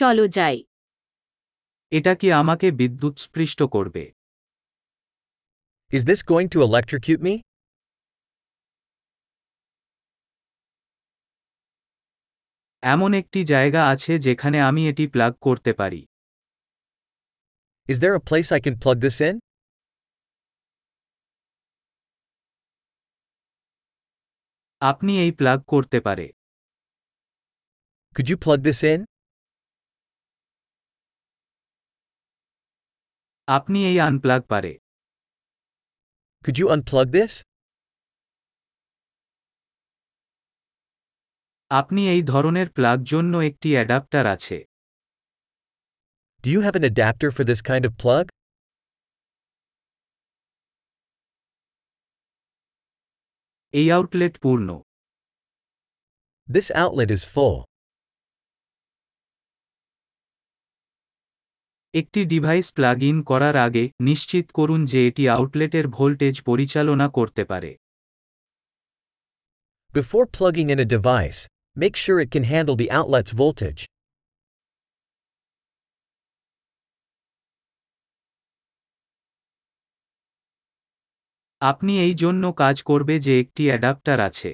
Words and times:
চলো 0.00 0.28
যাই। 0.28 0.56
এটা 1.90 2.14
কি 2.14 2.32
আমাকে 2.32 2.70
বিদ্যুৎ 2.70 3.18
স্পৃষ্ট 3.18 3.62
করবে? 3.62 4.12
ইজ 5.92 6.06
দিস 6.06 6.24
গোয়িং 6.24 6.48
টু 6.48 6.58
এমন 12.82 13.14
একটি 13.14 13.44
জায়গা 13.44 13.88
আছে 13.90 14.18
যেখানে 14.18 14.60
আমি 14.60 14.88
এটি 14.88 15.06
প্লাগ 15.06 15.32
করতে 15.34 15.72
পারি। 15.72 16.06
Is 17.88 18.00
there 18.00 18.20
place 18.20 18.52
I 18.52 18.60
can 18.60 18.76
plug 18.82 18.96
this 18.96 19.18
আপনি 24.80 25.12
এই 25.24 25.32
প্লাগ 25.32 25.58
করতে 25.62 26.00
পারে। 26.00 26.26
Could 28.16 28.28
you 28.30 28.36
plug 28.38 28.58
this 28.58 28.84
in 28.84 29.09
আপনি 33.56 33.78
এই 33.90 33.98
আনপ্লাগ 34.08 34.40
পারে 34.52 34.72
Could 36.44 36.56
you 36.60 36.66
unplug 36.74 37.08
this? 37.18 37.32
আপনি 41.70 42.00
এই 42.14 42.22
ধরনের 42.32 42.68
প্লাগ 42.76 42.98
জন্য 43.12 43.32
একটি 43.48 43.68
অ্যাডাপ্টার 43.76 44.24
আছে 44.34 44.58
Do 46.44 46.48
you 46.54 46.60
have 46.66 46.76
an 46.80 46.84
adapter 46.92 47.28
for 47.36 47.44
this 47.50 47.60
kind 47.70 47.84
of 47.88 47.92
plug? 48.02 48.24
এই 53.74 53.86
আউটলেট 53.96 54.34
পূর্ণ 54.44 54.68
This 56.48 56.68
outlet 56.82 57.10
is 57.16 57.22
full. 57.34 57.69
একটি 61.94 62.20
ডিভাইস 62.24 62.66
প্লাগ 62.72 62.98
ইন 63.02 63.16
করার 63.22 63.56
আগে 63.56 63.84
নিশ্চিত 64.00 64.46
করুন 64.52 64.80
যে 64.84 64.98
এটি 65.08 65.24
আউটলেটের 65.28 65.86
ভোল্টেজ 65.88 66.36
পরিচালনা 66.42 67.06
করতে 67.08 67.42
পারে 67.44 67.70
Before 69.94 70.26
plugging 70.28 70.68
in 70.70 70.78
a 70.78 70.88
device, 70.96 71.40
make 71.76 71.96
sure 71.96 72.18
it 72.20 72.30
can 72.30 72.44
handle 72.44 72.76
the 72.76 72.90
outlet's 72.90 73.32
voltage. 73.32 73.80
আপনি 81.62 81.92
এই 81.98 82.14
জন্য 82.14 82.44
কাজ 82.62 82.76
করবে 82.82 83.14
যে 83.18 83.32
একটি 83.40 83.62
অ্যাডাপ্টার 83.68 84.18
আছে 84.20 84.50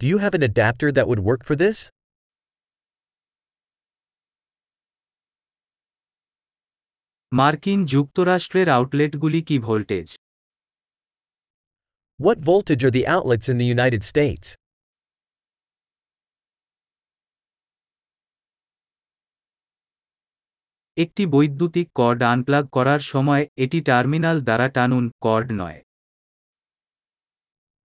Do 0.00 0.04
you 0.10 0.18
have 0.18 0.34
an 0.38 0.44
adapter 0.50 0.88
that 0.96 1.06
would 1.08 1.22
work 1.30 1.42
for 1.48 1.56
this? 1.56 1.78
মার্কিন 7.33 7.79
যুক্তরাষ্ট্রের 7.93 8.67
আউটলেটগুলি 8.69 9.41
কি 9.47 9.55
voltage 9.67 10.07
What 12.19 12.37
voltage 12.41 12.83
are 12.83 12.95
the 12.97 13.05
outlets 13.07 13.47
in 13.51 13.57
the 13.61 13.69
United 13.77 14.01
States? 14.11 14.47
একটি 20.97 21.23
বৈদ্যুতিক 21.25 21.87
কর্ড 21.99 22.19
আনপ্লাগ 22.33 22.65
করার 22.75 23.01
সময় 23.11 23.43
এটি 23.63 23.79
টার্মিনাল 23.89 24.37
দ্বারা 24.47 24.67
টানুন 24.75 25.05
কর্ড 25.25 25.47
নয় 25.61 25.79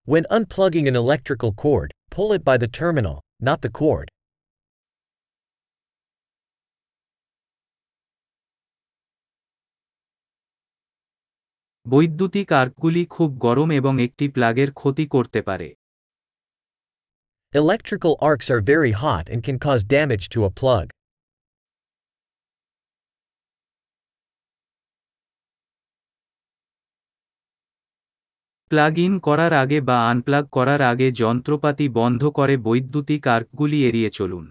When 0.06 0.24
unplugging 0.36 0.86
an 0.88 0.96
electrical 0.96 1.50
cord, 1.54 1.88
pull 2.10 2.30
it 2.36 2.42
by 2.44 2.56
the 2.62 2.70
terminal, 2.80 3.16
not 3.40 3.58
the 3.62 3.72
cord. 3.72 4.06
বৈদ্যুতিক 11.86 12.48
আর্কগুলি 12.52 13.02
খুব 13.06 13.30
গরম 13.38 13.68
এবং 13.70 13.94
একটি 14.02 14.24
প্লাগের 14.28 14.70
ক্ষতি 14.72 15.04
করতে 15.06 15.40
পারে 15.42 15.68
Electrical 17.52 18.14
arcs 18.20 18.50
are 18.50 18.62
very 18.62 18.92
hot 18.92 19.24
and 19.28 19.40
can 19.44 19.58
cause 19.58 19.82
damage 19.88 20.28
to 20.28 20.40
a 20.44 20.52
plug. 20.52 20.86
Plug 28.70 28.98
in 28.98 29.12
করার 29.18 29.52
আগে 29.52 29.78
বা 29.80 29.96
আনপ্লাগ 30.10 30.44
করার 30.48 30.80
আগে 30.82 31.08
যন্ত্রপাতি 31.12 31.86
বন্ধ 31.88 32.22
করে 32.28 32.54
বৈদ্যুতিক 32.56 33.22
আর্কগুলি 33.26 33.78
এড়িয়ে 33.88 34.10
চলুন 34.10 34.46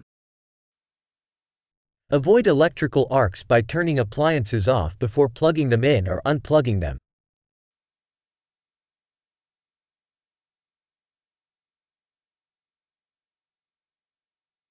Avoid 2.11 2.45
electrical 2.47 3.05
arcs 3.23 3.41
by 3.43 3.59
turning 3.63 3.97
appliances 3.99 4.65
off 4.69 4.91
before 4.99 5.29
plugging 5.29 5.69
them 5.69 5.83
in 5.95 6.03
or 6.07 6.19
unplugging 6.25 6.79
them. 6.79 6.97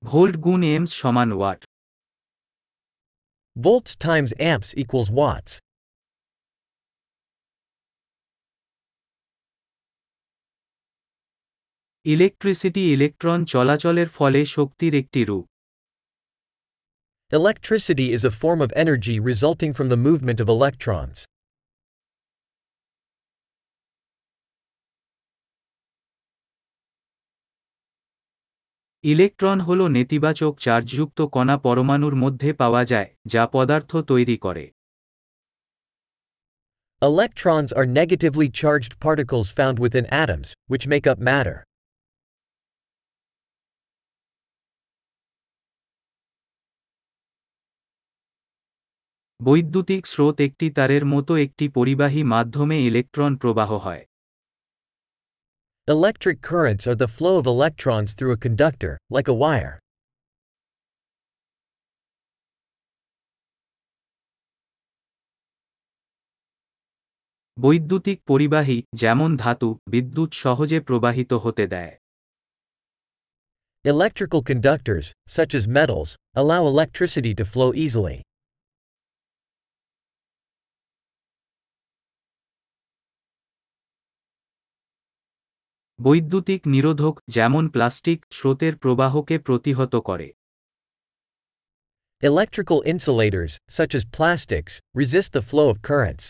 volt 0.07 0.37
গুণ 0.37 0.61
এমস 0.75 0.91
সমান 1.03 1.31
watt 1.33 1.61
Volts 3.57 3.95
times 3.97 4.33
amps 4.41 4.71
equals 4.77 5.11
watts. 5.11 5.53
Electricity 12.07 12.83
electron 12.95 13.41
চলাচলের 13.45 14.09
ফলে 14.09 14.41
শক্তির 14.57 14.93
একটি 14.95 15.21
রূপ 15.25 15.45
Electricity 17.33 18.07
is 18.17 18.23
a 18.25 18.33
form 18.43 18.61
of 18.67 18.71
energy 18.85 19.17
resulting 19.31 19.73
from 19.79 19.89
the 19.89 20.01
movement 20.09 20.39
of 20.41 20.49
electrons. 20.49 21.17
Electron 29.04 29.58
হল 29.60 29.80
নেতিবাচক 29.88 30.54
চার্জযুক্ত 30.60 31.20
কণা 31.28 31.56
পরমাণুর 31.58 32.16
মধ্যে 32.16 32.50
পাওয়া 32.54 32.82
যায় 32.86 33.10
যা 33.26 33.44
পদার্থ 33.48 33.92
তৈরি 34.08 34.38
করে 34.38 34.66
Electrons 37.02 37.72
are 37.72 37.86
negatively 37.86 38.50
charged 38.52 38.94
particles 39.00 39.48
found 39.52 39.78
within 39.78 40.06
atoms, 40.16 40.50
which 40.68 40.86
make 40.88 41.06
up 41.06 41.20
matter. 41.22 41.58
বৈদ্যুতিক 49.40 50.04
স্রোত 50.06 50.36
একটি 50.40 50.68
তারের 50.70 51.04
মতো 51.06 51.34
একটি 51.38 51.66
পরিবাহী 51.70 52.22
মাধ্যমে 52.24 52.78
ইলেকট্রন 52.82 53.32
প্রবাহ 53.36 53.70
হয় 53.78 54.04
Electric 55.89 56.41
currents 56.41 56.87
are 56.87 56.95
the 56.95 57.09
flow 57.09 57.39
of 57.39 57.47
electrons 57.47 58.13
through 58.15 58.31
a 58.31 58.37
conductor, 58.37 58.97
like 59.11 59.27
a 59.27 59.35
wire. 59.35 59.81
বৈদ্যুতিক 67.57 68.19
পরিবাহী 68.31 68.79
যেমন 68.95 69.31
ধাতু 69.37 69.69
বিদ্যুৎ 69.93 70.31
সহজে 70.43 70.79
প্রবাহিত 70.89 71.33
হতে 71.45 71.65
দেয় 71.75 71.95
Electrical 73.85 74.43
conductors, 74.51 75.07
such 75.37 75.53
as 75.59 75.65
metals, 75.79 76.11
allow 76.41 76.63
electricity 76.73 77.33
to 77.41 77.45
flow 77.53 77.71
easily. 77.85 78.19
বৈদ্যুতিক 86.00 86.62
নিরোধক 86.68 87.16
যেমন 87.30 87.64
প্লাস্টিক 87.70 88.20
স্রোতের 88.32 88.74
প্রবাহকে 88.78 89.36
প্রতিহত 89.40 89.94
করে 90.00 90.28
Electrical 92.24 92.80
insulators, 92.84 93.54
such 93.70 93.94
as 93.94 94.04
plastics, 94.08 94.74
resist 94.96 95.30
the 95.34 95.42
flow 95.42 95.68
of 95.70 95.78
currents. 95.82 96.26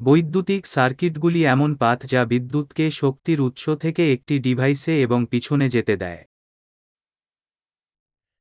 বৈদ্যুতিক 0.00 0.62
সার্কিটগুলি 0.66 1.40
এমন 1.46 1.70
পাথ 1.74 1.98
যা 2.06 2.22
বিদ্যুৎকে 2.24 2.86
শক্তির 2.90 3.38
উৎস 3.40 3.64
থেকে 3.80 4.02
একটি 4.12 4.34
ডিভাইসে 4.38 4.94
এবং 5.02 5.20
পিছনে 5.30 5.66
যেতে 5.68 5.94
দেয় 5.96 6.22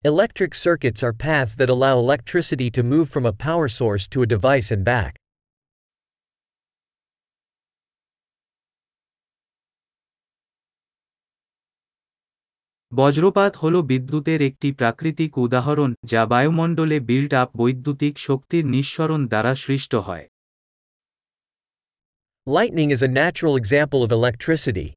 Electric 0.04 0.54
circuits 0.54 1.02
are 1.02 1.12
paths 1.12 1.54
that 1.56 1.68
allow 1.68 1.98
electricity 1.98 2.70
to 2.70 2.82
move 2.82 3.10
from 3.10 3.26
a 3.26 3.34
power 3.34 3.68
source 3.68 4.08
to 4.08 4.22
a 4.22 4.26
device 4.26 4.70
and 4.70 4.82
back. 4.82 5.18
বজ্রপাত 12.92 13.52
হল 13.56 13.74
বিদ্যুতের 13.82 14.40
একটি 14.48 14.68
প্রাকৃতিক 14.72 15.32
উদাহরণ 15.38 15.90
যা 16.04 16.22
বায়ুমণ্ডলে 16.32 16.98
বিল্ড 17.10 17.32
আপ 17.42 17.48
বৈদ্যুতিক 17.56 18.14
শক্তির 18.18 18.64
নিঃসরণ 18.74 19.20
দ্বারা 19.26 19.52
সৃষ্ট 19.64 19.92
হয় 20.06 20.26
Lightning 22.46 22.90
is 22.96 23.02
a 23.02 23.14
natural 23.22 23.54
example 23.62 24.00
of 24.06 24.10
electricity, 24.18 24.88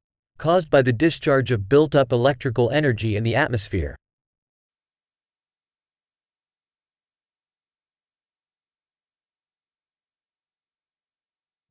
caused 0.44 0.68
by 0.74 0.82
the 0.88 0.96
discharge 1.04 1.50
of 1.56 1.60
built 1.72 1.92
up 2.00 2.08
electrical 2.20 2.66
energy 2.80 3.10
in 3.18 3.22
the 3.28 3.36
atmosphere. 3.44 3.94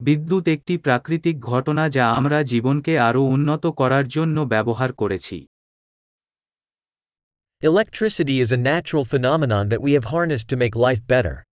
বিদ্যুৎ 0.00 0.44
একটি 0.48 0.74
প্রাকৃতিক 0.78 1.36
ঘটনা 1.40 1.84
যা 1.88 2.04
আমরা 2.10 2.38
জীবনকে 2.42 2.92
আরও 2.98 3.22
উন্নত 3.26 3.64
করার 3.66 4.04
জন্য 4.08 4.36
ব্যবহার 4.40 4.90
করেছি 4.92 5.38
Electricity 7.62 8.36
is 8.40 8.50
a 8.52 8.60
natural 8.72 9.04
phenomenon 9.04 9.64
that 9.68 9.82
we 9.82 9.92
have 9.92 10.06
harnessed 10.14 10.48
to 10.48 10.56
make 10.56 10.74
life 10.76 11.02
better. 11.06 11.47